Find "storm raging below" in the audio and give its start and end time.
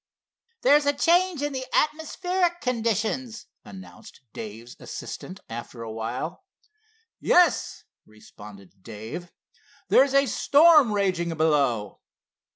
10.25-11.99